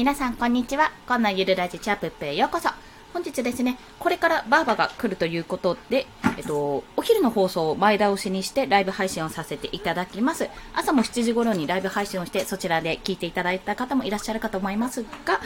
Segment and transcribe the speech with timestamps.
[0.00, 0.90] 皆さんこんにちは。
[1.06, 2.70] こんなゆるラジチャップップへようこそ。
[3.12, 6.06] 本日ですね、これからバーバが来るということで、
[6.38, 10.48] えっと、お昼の放送を前倒しにしてライブ配信をさせていただきます。
[10.74, 15.38] 朝も7時頃にライブ配信をして、そちらで聞いていただいた方もいらっしゃるかと思いますが、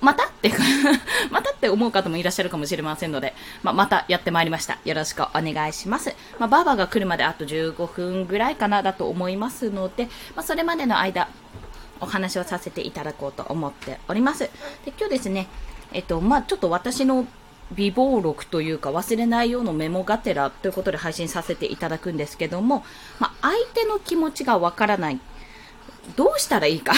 [0.00, 0.50] またって
[1.30, 4.78] またって思う方もいらっしゃるかもしれませんので、まあ、またやってまいりました。
[4.86, 6.16] よろしくお願いします。
[6.38, 10.04] まあ、バーバーが来るまであと15分ぐらいかなだと思いますので、
[10.34, 11.28] まあ、それまでの間、
[12.00, 14.40] お話をさせていただこうと思っております。
[14.40, 14.50] で
[14.98, 15.48] 今日ですね、
[15.92, 17.26] えっと、まあ、ちょっと私の
[17.74, 22.84] 備忘録というか忘れないようなメモがてらということで配信させていただくんですけども、
[23.18, 25.20] まあ、相手の気持ちがわからない。
[26.16, 26.92] どうしたらいいか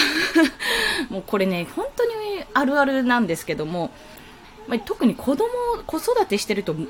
[1.10, 2.12] もうこれね、本当に
[2.54, 3.90] あるあるなんですけども、
[4.68, 5.46] まあ、特に子供、
[5.86, 6.86] 子育てしてると、本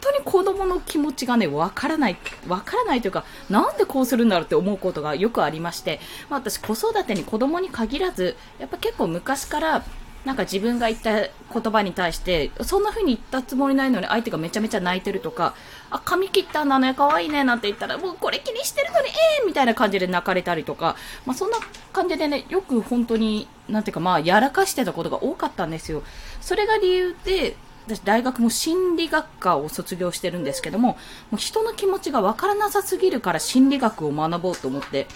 [0.00, 2.16] 当に子供の気持ちがね、わからない、
[2.48, 9.84] わからないというか、なんでこうするんだろうって思うことがよくありまして、まあ、私子育てに子供に限らず、やっぱ結構昔から、
[10.24, 15.54] なんか自分が言った言葉に対して、そんな風に言ったつもりないのに相手がめちゃめちゃ泣いてるとか、
[15.90, 21.58] あ、髪切ったんだね、可愛いね、なんて言ったら、もうこれ気にしてるのに、ええー、みたいな感じで泣かれたりとか、まあそんな
[21.92, 26.02] 感じでね、よく本当に、なんていうかまあやらかしてたことが多かったんですよ。
[26.44, 27.56] それが理由で、
[27.86, 30.98] 私大学も心理学科を卒業してるんですけども、も
[31.32, 35.06] う人の気持ちがわからなさすぎるから心理学を学ぼうと思って、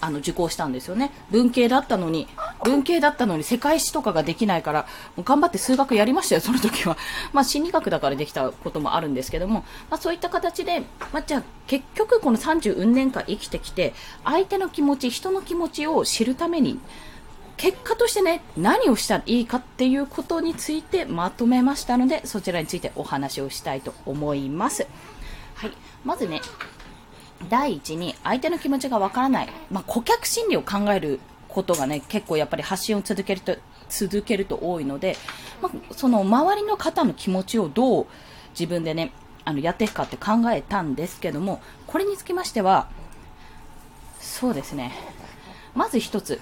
[0.00, 1.10] あの受講したんですよね。
[1.30, 2.28] 文系だったのに、
[2.64, 4.86] 文系だったのに世界史とかができないから、
[5.16, 6.98] もう頑張って数学やりましたよ、その時は。
[7.32, 10.80] まあ心理学だからできたこともあるんですけども、まあそういった形で、
[11.14, 16.78] まあじゃあ結局この30年間生きてきて、相手の気持ち、人の気持ちを知るために、
[17.62, 24.88] 結果としてね、何をしたらいいかっていうことについてまとめましたので、そちらについてお話をしたいと思います。
[25.54, 25.72] はい。
[26.04, 26.40] まずね、
[27.48, 33.56] 第一に相手の気持ちがわからない、まあ、顧客心理を考えることがね結構やっぱり発信を続けると
[33.88, 35.16] 続けると多いので、
[35.60, 38.06] まあ、その周りの方の気持ちをどう
[38.58, 39.12] 自分でね
[39.44, 42.88] あのやっていくかって考えたんですけどもこれにつきましては
[44.18, 44.92] そうですね
[45.74, 46.40] まず一つ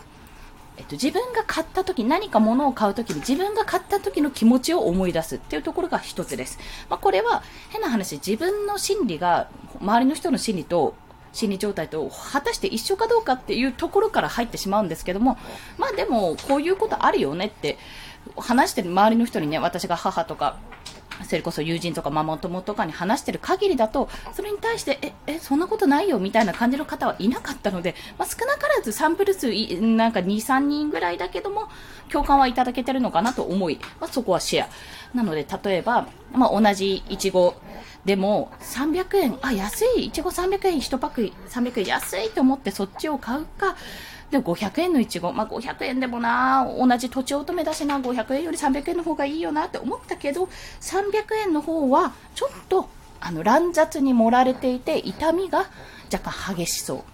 [0.81, 6.59] えっと、自分が買った時、何か物を買う時に自分が買った時の気持ちを思い出すっていうところが一つです。
[6.89, 10.95] まあ、これは変な話、自分の心理が周りの人の心理と
[11.35, 15.37] 心理状態と果たして一緒かどうかっていうところから入ってしまうんですけども、
[15.77, 17.77] まあでもこういうことあるよねって
[18.39, 20.57] 話してる周りの人にね、私が母とか
[21.25, 29.49] それこそ友人とかママ友とかに話してる限りだと、それに対して、え、え、そんなことないよみたいな感じの方はいなかったので、まあ、少なからずサンプル数、
[29.81, 31.69] なんか2、3人ぐらいだけども、
[32.11, 34.69] 共感はいただけてるのかなと思い、まあ、そこはシェア。
[35.15, 37.55] なので、例えば、まあ、同じいちご
[38.05, 43.77] でも、300円、あ、安い、いちご300円1パック300円安いと思ってそっちを買うか、
[44.31, 50.49] で、500円のいちご、まあ、500円でもな、同じ土地乙女だしな、500円より300円の方がいいよなって思ったけど、
[50.81, 52.89] 300円の方は、ちょっと、
[53.21, 55.67] あの、乱雑に盛られていて、痛みが
[56.13, 57.05] 若干激しそう。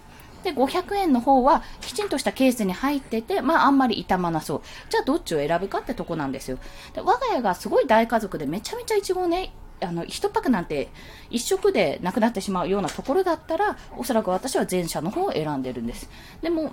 [0.46, 4.60] で、500円の方はきちんとしたケースに入ってて、まああんまり傷まなそう。
[4.90, 6.58] じゃあどっちを選ぶかってとこなんですよ。
[6.94, 10.88] で我が家がすごい大家族でめちゃめちゃイチゴね、あの、一パックなんて
[11.30, 16.08] 一食でなくなってしまうようなところだったら、おそらく私は前者の方を選んでるんです。
[16.42, 16.72] でも、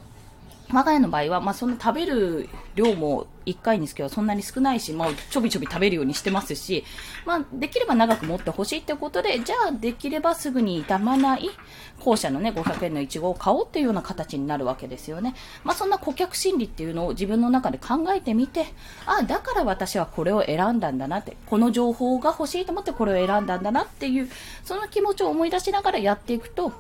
[0.74, 6.84] 我が家の場合は、まあ、その食べる量も1回につけはそんなに少ないし、まあ、ちょびちょび食べるようにしてますし、
[7.26, 11.52] まあ、できれば長く持ってほしいってことで、じゃあ、できればすぐに傷まない、
[12.00, 15.36] 後者のね、500円のイチゴを買おうっていうような形になるわけですよね。
[15.64, 18.66] まあ、そんな顧客心理っていうのを自分の中で考えてみて、
[19.06, 24.30] ああ、だから私はこれを選んだんだなって、この情報が欲しいと思ってこれを選んだんだなっていう、
[24.64, 26.74] その気持ちを思い出しながらやっていくと、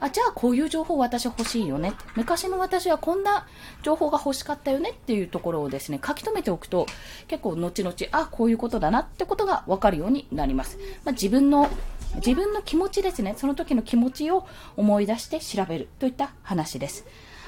[0.00, 1.92] あ、じゃあこういう情報私欲しいよね。
[2.14, 3.46] 昔の私はこんな
[3.82, 6.86] 情報が欲しかったよねっていうところをですね、書き留めておくと、
[7.28, 10.78] 結構後々、あ、こういうことだなってことがわかるようになります。
[11.04, 11.68] まあ、自分の、
[12.16, 14.46] 自分の気持ちですね、その時の気持ちを
[14.76, 17.04] 思い出して調べるといった話です。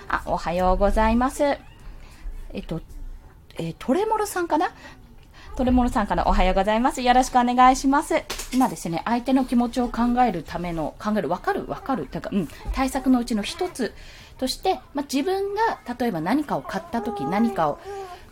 [0.09, 1.43] あ、おはようございます。
[1.45, 1.59] え
[2.61, 2.81] っと、
[3.57, 4.71] えー、トレモロさんかな？
[5.59, 7.03] トレモロさんからおはようございます。
[7.03, 8.23] よろしくお願いします。
[8.53, 13.93] 今ですね、相手の気持ちを考えるための、考える、わかる、わかる、というか、うん、対策のうちの一つ
[14.39, 17.81] として、まあ、自分が例えば何かを買った時、何かを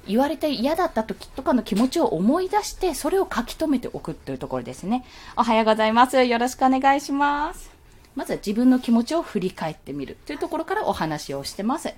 [0.07, 5.05] 言われて嫌だった時とかの気持ちを思い出して、それを書き留めておくというところですね。
[5.37, 6.23] おはようございます。
[6.23, 7.73] よろしくお願いします。
[8.15, 11.93] まずは自分の気持ちを振り返ってみるというところからお話をしてます。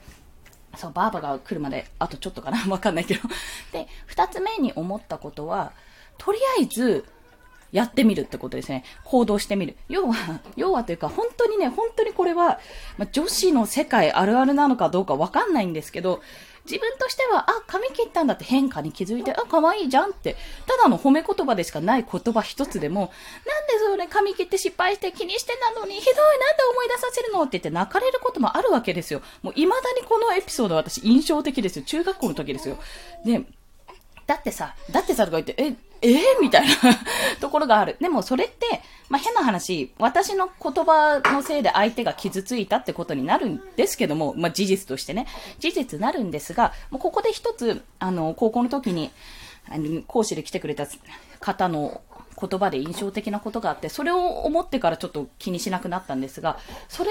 [0.79, 3.29] そう、ばあばが来るまで、あとちょっとかな わかんないけど。
[3.73, 5.73] で、二つ目に思ったことは、
[6.19, 7.05] とりあえず、
[7.73, 8.85] やってみるってことですね。
[9.05, 9.77] 行動してみる。
[9.89, 12.61] 要は、要はというか、本当にね、本当にこれは、
[12.97, 16.23] ま、女子の世界あるあるなのかどうかわかんないんですけど、
[16.65, 20.37] 自分としては、あ、髪切ったんだって変化に気づいて、あ、可愛いじゃんって、
[20.67, 29.23] ただの褒め言葉でしかない言葉一つでも、なんでそれ髪切って失敗して気にしてなのに、ひどい、なんで思い出させるのって言って泣かれることもあるわけですよ。
[29.43, 31.85] もう未だにこのエピソード私印象的ですよ。
[31.85, 32.79] 中学校の時ですよ。
[33.25, 33.43] で、
[34.27, 36.75] だってさ、だってさとか言って、え、えー、みたいな
[37.41, 37.97] ところがある。
[38.01, 45.27] でもそれって、まあ、変な話、私の言葉のせいで相手が傷ついたってことになるんですけども、まあ、事実としてね、
[45.59, 49.11] 事実なるんですが、もうここで一つ、あの、高校の時に、
[49.71, 50.87] あの講師で来てくれた
[51.41, 52.01] 方の
[52.41, 56.59] 言葉で印象的なことがあって、それを思ってからちょっと気にしなくなったんですが、
[56.89, 57.11] それ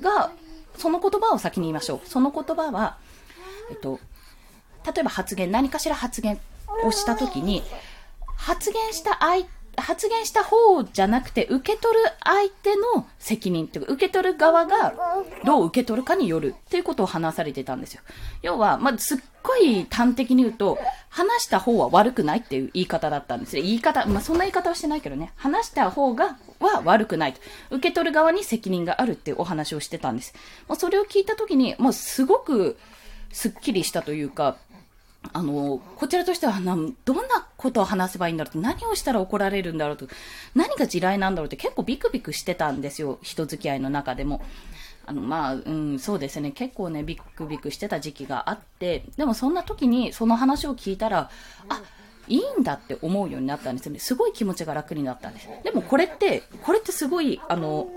[0.00, 0.30] が、
[0.76, 2.08] その言葉を先に言いましょう。
[2.08, 2.98] その言葉は、
[3.70, 3.98] えっと、
[4.86, 6.38] 例えば発言、何かしら発言
[6.84, 7.62] をしたときに、
[8.38, 9.44] 発言した相
[9.80, 14.94] 発言した方じゃなくて、受け取る相手の責任っていうか、受け取る側が
[15.44, 18.02] どう受け取るかによるっていうことを話されてたんですよ。
[18.42, 23.62] 要は、まあ、すっごい端的に言うと、話した方は悪くないっていう言い方だったんですよ。
[23.62, 25.32] 言い方、まあ、そんな言い方はしてないけどね。
[25.36, 27.40] 話した方が、は悪くないと。
[27.70, 30.34] 受け取る側に責任があるっていうお話をしてたんです。
[30.66, 32.76] まあ、それを聞いたときに、もうすごく、
[33.30, 34.56] すっきりしたというか、
[35.32, 40.06] あの、こちらとしてはな、どんなことを話せばいいんだろうと、何をしたら怒られるんだろうと、
[40.54, 44.40] 何が地雷なんだろうって結構ビクビクしてたんですよ、人付き合いの中でも。
[45.04, 51.30] あの、まあ、うん、そうですね、結構ね、ビクビクしてた時期があって、でもそんな時にその話を聞いたら、
[51.68, 51.82] あ、
[52.28, 53.98] いいんだって思うようになったんですよね。
[53.98, 55.48] すごい気持ちが楽になったんです。
[55.64, 57.88] でもこれって、これってすごい、あの、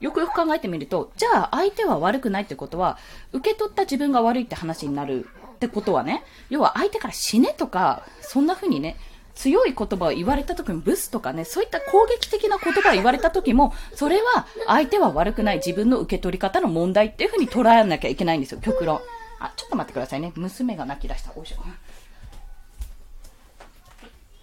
[0.00, 2.98] よくよく考えてみると、じゃあ相手は悪くないってことは、
[3.32, 8.96] 受け取った自分が悪いって話になるってことはね、要は相手から死ねとか、そんな風にね、
[9.34, 19.00] 強い言葉を言われた時もブスとかね、そういった攻撃的な言葉を言われた時も、それは相手は悪くない自分の受け取り方の問題っていう風に捉えなきゃいけないんですよ、極論。
[19.38, 20.32] あ、ちょっと待ってくださいね。
[20.36, 21.32] 娘が泣き出した。
[21.36, 21.56] おいしょ。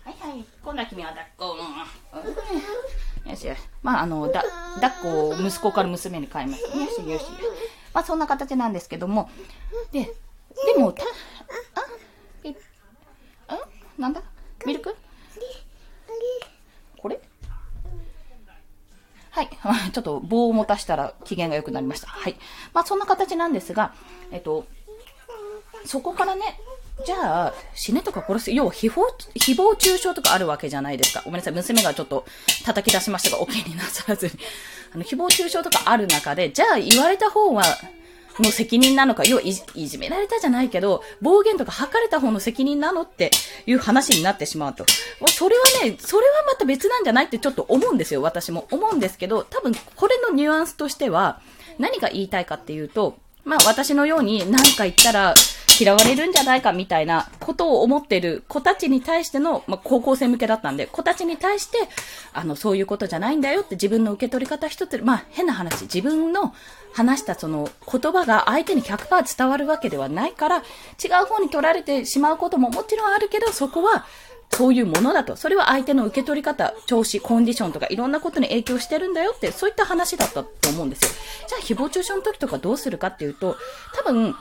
[0.03, 0.45] はいはい。
[0.63, 1.57] 今度は君は抱っこ。
[3.29, 3.59] よしよし。
[3.81, 4.43] まあ、あの、だ、
[4.75, 6.61] 抱っこを息子から娘に変えます。
[6.61, 7.25] よしよし。
[7.93, 9.29] まあ、そんな形なんですけども。
[9.91, 10.13] で、
[10.73, 11.07] でも、た、あ、
[12.43, 12.55] え、
[13.47, 13.59] あ、
[13.97, 14.21] なんだ？
[14.65, 14.95] ミルク？
[16.97, 17.19] これ？
[19.31, 19.49] はい。
[19.91, 22.07] ちょっと棒を持たしたら機嫌が良くなりました。
[22.07, 22.37] はい。
[22.73, 23.93] まあそんな形なんですが、
[24.31, 24.65] えっと、
[25.85, 26.59] そこからね、
[27.05, 29.01] じゃあ、死ねとか殺す、要は誹謗、
[29.33, 31.23] 誹謗中傷とかあるわけじゃないですか。
[31.25, 32.25] ごめんなさい、娘がちょっと
[32.63, 34.33] 叩き出しましたが、お気になさらずに。
[34.93, 37.63] あの、誹謗中傷とかある中で、じゃあ言われた方は、
[38.41, 43.29] の責任なのか、要はいじめられたじゃないけど、暴言とか吐かれた方の責任なのって
[43.65, 44.85] いう話になってしまうと。
[45.27, 48.67] それはね、それはまた別なんじゃないってちょっと思うんですよ、私も。
[48.71, 51.41] 思うんですけど、多分これのニュアンスとしては、
[51.77, 55.35] 何が言いたいかっていうと、まあ私のように何か言ったら
[55.79, 61.77] 嫌われるんじゃないかみたいなことを思ってる子たちに対しての、まあ高校生向けだったんで、子たちに対して、
[62.33, 66.53] あの、そういうことじゃないんだよって自分の受け取り方一つ、まあ変な話、自分の
[66.93, 70.61] 話したその言葉が相手に100%伝わるわけではないから、違
[71.23, 74.05] う方に取られてしまうことももちろんあるけど、そこは
[74.51, 75.35] そういうものだと。
[75.35, 81.09] それは相手の受け取り方、調子、コンディションとかいろんなことに影響してるんだよって、そういった話だったと思うんですよ。
[81.47, 83.57] じゃあ、誹謗中傷の時とかどうするかっていうと、
[83.95, 84.35] 多分、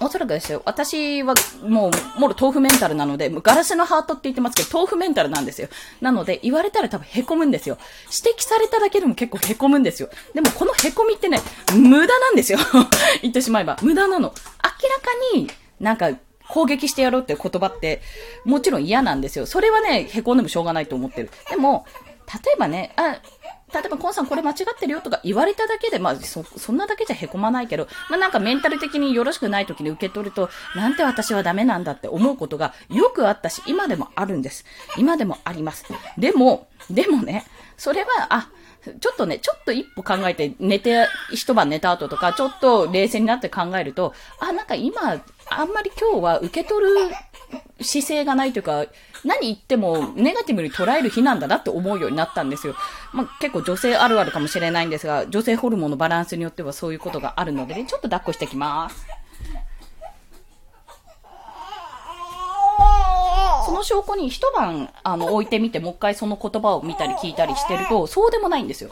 [0.00, 0.62] おそらくですよ。
[0.64, 5.68] 私はもう、もろ豆腐メンタルなので、ガラスのハートって言ってますけど、豆腐メンタルなんですよ。
[6.00, 7.78] なので、言われたら多分凹むんですよ。
[8.06, 10.08] 指摘されただけでも結構凹むんですよ。
[10.34, 11.40] でもこの凹みってね、
[11.74, 12.58] 無駄なんですよ。
[13.22, 13.78] 言ってしまえば。
[13.82, 14.28] 無駄なの。
[14.28, 15.48] 明らかに
[15.80, 16.10] なんか
[16.48, 18.02] 攻撃してやろうっていう言葉って、
[18.44, 19.46] もちろん嫌なんですよ。
[19.46, 21.30] それはね、凹んでもしょうがないと思ってる。
[21.48, 21.86] でも、
[22.32, 23.20] 例えばね、あ、
[23.72, 34.64] 例えば、コンさんこれ間違ってるよとか言われただけで、まあ、そ、そんなだけじゃ凹まないけど、まあなんかメンタル的によろしくない時に受け取ると、なんて私はダメなんだって思うことがよくあったし、今でもあるんです。
[34.98, 35.86] 今でもあります。
[36.18, 37.46] でも、でもね、
[37.78, 38.50] それは、あ、
[39.00, 46.92] ちょっとね、ちょっと一歩考えて、寝て、一晩寝た後とか、ちょっと冷静になって考えると、あ、なんか今、あんまり今日は受け取る
[47.80, 48.86] 姿勢がないというか、
[49.24, 52.74] 何言ってもネガティブに捉える日なんだなって思うようになったんですよ。
[53.12, 59.06] まあ、結構女性あるあるかもしれないんですが、女性ホルモンのバランスによってはそういうことがあるのでね、ちょっと抱っこしてきます。
[63.64, 68.90] その証拠に一晩、あの、置いてみて、もう一回その言葉を見たり聞いたりしてると、そうでもないんですよ。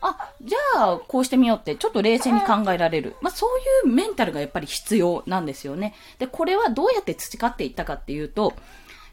[0.00, 3.16] あ、じゃあ、こうしてみようって、ちょっと冷静に考えられる。
[3.20, 5.94] まあ、そういうメンタルがやっぱり必要なんですよね。
[6.18, 8.54] で、これはどうやって培っていったかっていうと、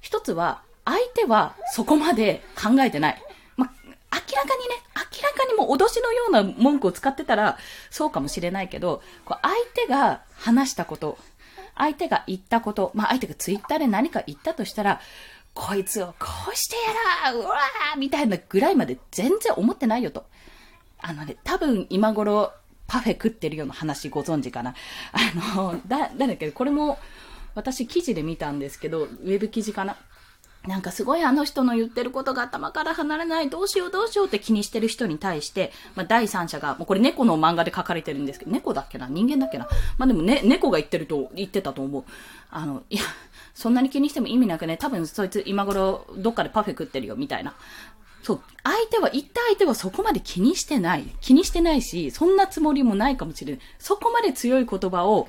[0.05, 3.21] 一つは、相手はそこまで考えてない。
[3.57, 3.71] ま、明
[4.37, 7.57] らかにね、明らかにも脅しのような文句を使ってたら、
[7.89, 11.17] そうかもしれないけど、こう相手が話したこと、
[11.75, 15.01] 相手が言ったこと、まあ相手がツイッターで何か言ったとしたら、
[15.55, 20.27] こいつをこうしてやらうわーみたいなぐらいまで全然思ってないよと。
[20.99, 22.53] あのね、多分今頃
[22.85, 24.75] パフェ食ってるような話ご存知かな。
[25.13, 26.99] あの、だん、だっけこれも
[27.55, 29.97] 私記事で見たんですけど、ウェブ記事かな。
[30.67, 39.07] なんかすごいあの人の言ってることが頭から離れない、どうしようどうしようって気にしてる人に対して、まあ第三者が、もうこれ猫の漫画で書かれてるんですけど、猫だっけな？
[39.07, 39.67] 人間だっけな？
[39.99, 42.03] まあでもね、猫が言ってると、言ってたと思う。
[42.49, 43.03] あの、いや、
[43.53, 47.53] そんなに気にしても意味なくね、多分そいつ今頃どっかでパフェ食ってるよ、みたいな。
[48.25, 48.41] そう。
[48.63, 51.03] 相手は、言った相手はそこまで気にしてない。
[51.21, 53.61] 気にしてないし、そんなつもりもないかもしれない。
[53.77, 55.27] そこまで強い言葉を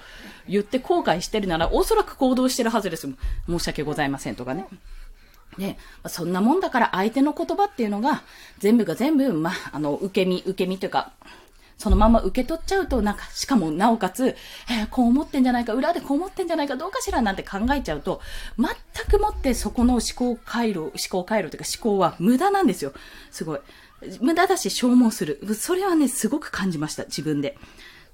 [0.48, 3.06] 言って後悔してるなら、おそらく行動してるはずです。
[3.46, 4.66] 申し訳ございませんとかね。
[5.58, 5.76] で、
[6.06, 8.22] そんなもんだから相手の言葉っていうのが、
[8.60, 11.12] 全部が全部、まあ、あの、受け身、受け身というか、
[11.78, 14.28] そのまま受け取っちゃうと、なんか、しかもなおかつ、
[14.70, 18.20] えー、こう思ってんじゃないか、裏でこう思ってんじゃないか、どうかしらなんて考えちゃうと、
[18.58, 18.68] 全
[19.06, 22.92] くもってそこの思考回路、思考回路というか思考は無駄なんですよ。
[23.30, 23.60] すごい。
[24.20, 25.40] 無駄だし消耗する。
[25.54, 27.58] それはね、すごく感じました、自分で。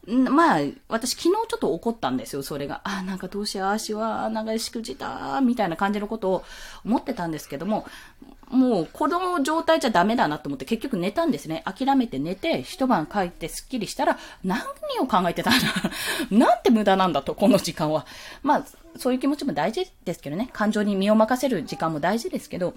[0.06, 2.80] まあ、私昨日ちょっと怒ったんですよ、それが。
[2.82, 6.44] あ、なんかどうしよう、足は、なんかしくじた、みたいな感じのことを
[6.84, 7.86] 思ってたんですけども、
[8.52, 11.64] もうこの状態じゃダメだなと思って結局寝たんですね。
[11.64, 14.60] 諦めて寝て、一晩帰ってスッキリしたら、何
[15.00, 15.66] を考えてたんだ？
[16.30, 18.06] なんて無駄なんだと、この時間は。
[18.42, 18.64] まあ、
[18.96, 20.50] そういう気持ちも大事ですけどね。
[20.52, 22.74] 感情に身を任せる時間も大事ですけど、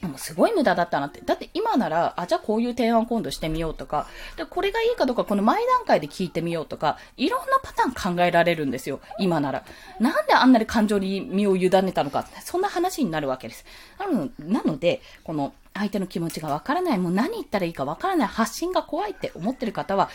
[0.00, 1.20] でもすごい無駄だったなって。
[1.20, 9.00] だって今なら、あ、じゃあこういう提案今度してみようとか、で、これがいいかどうかこの前段階で聞いてみようとか、いろんなパターン考えられるんですよ。
[9.18, 9.64] 今なら。
[9.98, 13.66] なんであんなに感情に身を委ねたのか、そんな話になるわけです。
[13.98, 20.08] なのなので、この相手の気持ちがわからない、もう何言ったらいいかわからない、発信が怖いって思ってる方は、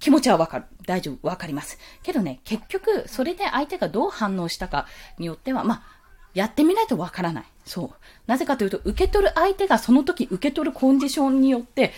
[0.00, 0.64] 気持ちはわかる。
[0.86, 1.26] 大丈夫。
[1.26, 1.78] わかります。
[2.02, 4.86] けどね、結局、それで相手がどう反応したか
[5.18, 5.99] によっては、まあ、
[6.34, 7.44] やってみないとわからない。
[7.64, 7.90] そう。
[8.26, 11.92] なぜかというと、受け取る相手がその時受け取るコンディションによって、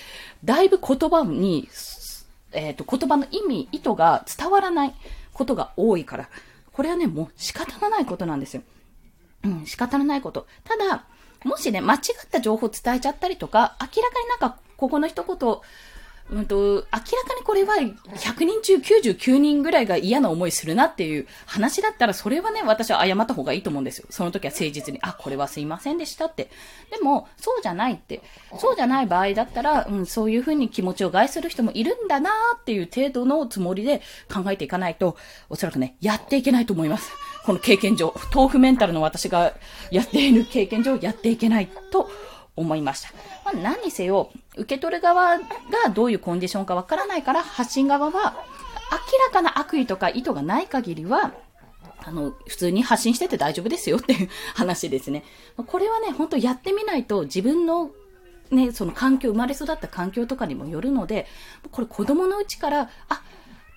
[0.44, 1.68] だいぶ言葉に、
[2.52, 4.94] えっ、ー、と、言葉の意味、意図が伝わらない
[5.32, 6.28] ことが多いから、
[6.72, 8.62] これはね、もう仕方のないことなんですよ。
[9.44, 10.46] うん、仕方のないこと。
[10.64, 11.04] ただ、
[11.44, 15.36] もしね、間違った情報を伝えちゃったりとか、明らかになんか、ここの一言、
[16.30, 24.06] うんと、明らかにこれは100人中99人ぐらいが嫌な思いするなっていう話だったら、それはね、私は謝った方がいいと思うんですよ。
[24.10, 26.48] その時は誠実に、あ、これはすいませんでしたって。
[26.90, 28.22] でも、そうじゃないって。
[28.58, 34.00] そうじゃない場合だったら、うん、そういうふうに気持ちを害する人もいるんだなっていう程度のつもりで
[34.32, 35.16] 考えていかないと、
[35.50, 37.12] おそらくね、やっていけないと思います。
[37.44, 39.54] この経験上、豆腐メンタルの私が
[39.90, 42.08] やっている経験上、やっていけないと
[42.56, 43.08] 思いました。
[43.44, 45.44] まあ、何にせよ、受け取る側が
[45.94, 48.34] どういうコンディションかわからないから、発信側は、
[48.92, 51.32] 明らかな悪意とか意図がない限りは、
[52.04, 55.24] あの、普通に発信してて大丈夫ですよっていう 話ですね。
[55.66, 57.90] これはね、本当やってみないと自分の
[58.50, 61.26] ね、その環境、生まれ育った環境とかにもよるので、
[61.70, 63.22] これ子供のうちから、あ、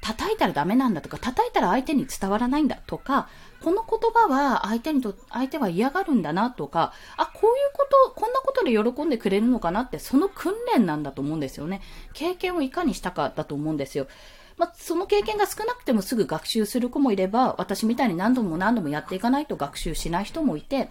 [0.02, 3.30] 叩いたらダメなんだとか、叩いたら相手に伝わらないんだとか、
[3.66, 11.82] この言葉は相手にと、相手は嫌がるんだなとか、あ、こういうこと、こんなことで喜んでくれるのかなって、その訓練なんだと思うんですよね。
[12.14, 14.06] 経験をいかにしたかだと思うんですよ。
[14.58, 20.90] まあ、その経験が少なくてもすぐ学習する子もいれば、私みたいに何度も何度もやっていかないと学習しない人もいて、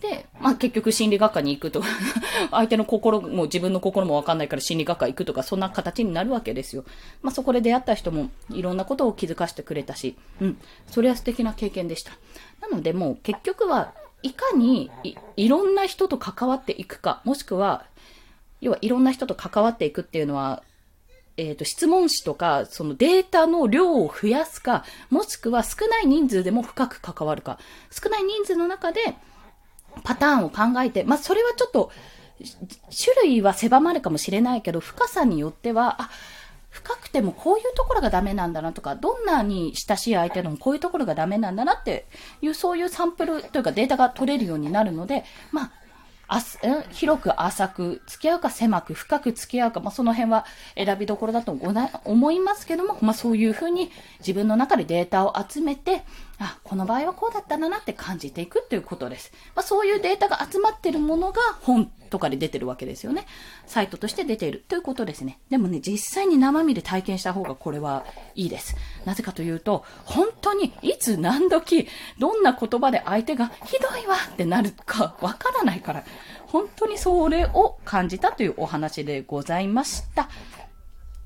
[0.00, 1.86] で、まあ結局心理学科に行くとか
[2.50, 6.84] 相手の心も自分の心もわかんないから心理学科行くとか、そんな形になるわけですよ。
[7.22, 12.12] まあそこで出会った人もいろんなことを気づかせてくれたし、うん、それは素敵な経験でした。
[12.60, 17.84] なのでもう結局はいかにいいろんな人と関わっていくか、もしくは、
[18.60, 20.62] 要はいろんな人と関わっていくっていうのは、
[21.36, 29.00] えっ、ー、と、質問紙とか、そのデータの量を増やすか、もしくは少ない人数でも深く関わるか、少ない人数の中で、
[30.04, 31.90] パターンを考えて、まあ、それはちょっと、
[32.40, 36.10] 種類は狭まるかもしれないけど、深さによっては、あ、
[36.70, 42.06] 深くてもこういうところがダメなんだなとか、どんなに親しい相手でもこういうところがダメなんだなって
[42.40, 45.72] いう、そういうサンプルというかデータが取れるようになるので、ま
[46.28, 46.40] あ、
[46.90, 50.44] 広く浅く付き合うか狭く深く付き合うか、まあ、その辺は
[50.76, 51.52] 選びどころだと
[52.04, 53.90] 思いますけども、まあ、そういうふうに
[54.20, 56.04] 自分の中でデータを集めて、
[56.38, 59.32] あ、この場合はこうだったんだなって感じていくっていうことです。
[59.56, 63.26] まあ、そういうデータが集まってるものが本とかで出てるわけですよね。
[63.66, 65.40] サイトとして出ているということですね。
[65.50, 68.04] でもね、実際に生身で体験した方がこれは
[68.34, 68.76] いいです。
[69.04, 76.04] なぜかというと、本当にいつ何時、どんな言葉で相手がひどいわってなるかわからないから、
[76.46, 80.28] 本当にそれを感じたというお話でございました。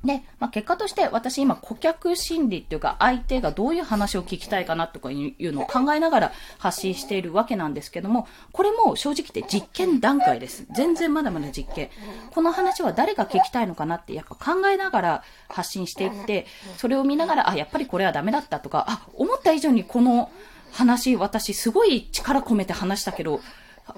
[0.04, 10.66] で、まあ、結果として私今顧客心理っていうか相手がどういう話を聞きたいかなとかいうのを考えながら発信しているわけなんですけども、これも正直言って実験段階です。
[10.74, 11.90] 全然まだまだ実験。
[12.32, 20.30] この話は誰が聞きたいのかなってやっぱ考えながら発信していって、それを見ながら、あ、やっぱりこれはダメだったとか、あ、思った以上にこの
[20.72, 23.40] 話、私すごい力込めて話したけど、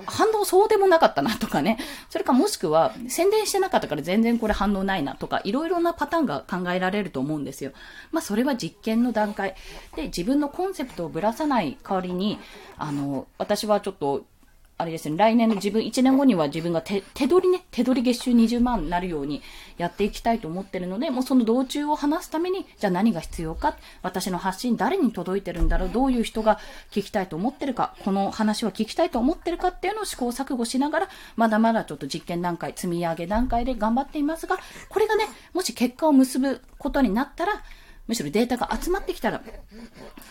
[0.07, 1.79] 反応そうでもなかったなとかね。
[2.11, 7.73] それかもしくは、宣伝してなかったから全然これ反応ないなとか、いろいろなパターンが考えられると思うんですよ。
[8.13, 9.55] まあそれは実験の段階。
[9.97, 12.39] で、自分のコンセプトをぶらさない代わりに、
[12.77, 14.25] あの、私はちょっと
[14.77, 19.41] あれですね、来年の自分、1年後には自分が手手取りね、手取り月収20万になるように
[19.79, 26.59] やっていきたいと思ってるので、もうその道中を話すために、じゃあ何が必要か、私の発信誰に届いてるんだろう、どういう人が
[26.91, 37.63] 聞きたいと思ってるか、この話は聞きたいと思ってるかっていうのを試行錯誤しながら、まだまだちょっと実験段階、積み上げ段階で頑張っていますが、これがね、もし結果を結ぶことになったら、
[38.09, 39.41] むしろデータが集まってきたら、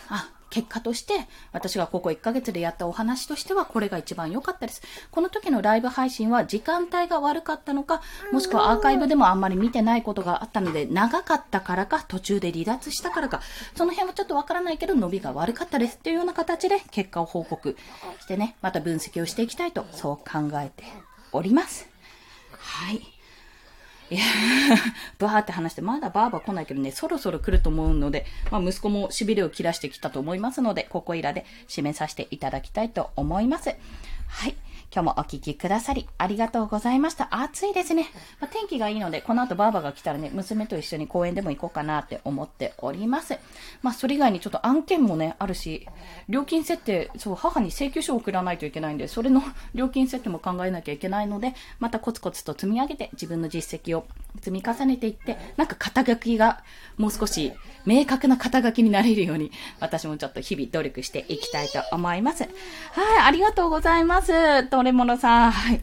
[0.08, 4.82] あ、結果として、私がここ1ヶ月でやったお話としては、これが一番良かったです。
[5.10, 13.40] この時のライブ配信は時間帯が悪かったのか、もしくはアーカイブでもあんまり見てないことがあったので、長かったからか、途中で離脱したからか、
[13.74, 17.76] その辺はちょっとわからないけど、伸びが悪かったですっていうような形で結果を報告
[18.20, 20.84] してね、また分析をしていきたいと、そう考えて
[21.32, 21.88] おります。
[22.52, 23.13] はい。
[24.10, 24.22] いや、
[25.18, 33.74] バーって話して、まだバーバー来ないけどね、そろそろ来ると思うので、まあ息子もしびれを切らしてきたと思いますので、ここいらで締めさせていただきたいと思います。
[34.28, 34.54] はい。
[34.94, 37.26] 今日もお聴きくださりありがとうございました。
[37.32, 38.06] 暑いですね。
[38.38, 43.36] まあ、天気がいいので、この後バーバが来たらね、娘と一緒に公園でも行こうかなって思っております。
[43.82, 45.88] まあ、それ以外にちょっと案件もね、あるし、
[46.28, 49.42] 料金設定、そう、母に請求書を送らないといけないんで、それの
[49.74, 54.06] 料金設定も考えなきゃいけないので、またコツコツと積み上げて自分の実績を
[54.42, 56.62] 積み重ねていって、なんか肩書きが
[56.98, 57.52] もう少し
[57.84, 62.44] 明確な肩書きになれるように、私もちょっと日々努力していきたいと思います。
[62.44, 62.50] はい、
[63.24, 64.64] ありがとうございます。
[64.68, 65.50] トレモノさん。
[65.50, 65.80] はい。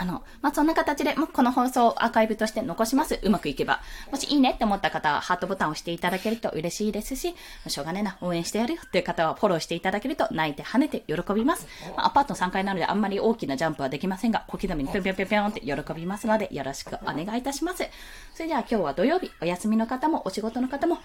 [0.00, 3.20] あの、まあ、そんな形で、もこの放送アーカイブとして残します。
[3.22, 3.82] うまくいけば。
[4.10, 7.34] もしいいねって思った方は、ハートボタンを押していただけると嬉しいですし、
[7.66, 11.66] しょうがねえな、応援してやるよっていう方は、フォローしていただけると、泣いて跳ねて喜びます。
[11.96, 17.84] まあ、アパート3階なので、あんまり大きなジャンプはできませんが、小刻みにぴょんぴょんぴょんぴょんって喜びますので、よろしくお願いいたします。
[18.32, 20.98] それでは今日は土曜日、お休みの方も、お仕事の方も、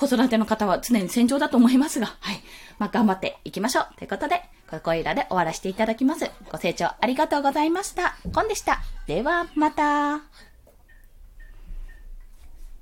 [0.00, 2.40] 子育ての方は常に戦場だと思いますが、はい。
[2.78, 3.86] まあ、頑張っていきましょう。
[3.98, 6.30] ということで、ここいらで終わらせていただきます。
[6.50, 8.16] ご清聴ありがとうございました。
[8.32, 8.80] コンでした。
[9.06, 10.49] では、また。